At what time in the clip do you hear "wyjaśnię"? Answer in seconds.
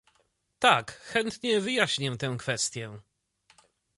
1.61-2.17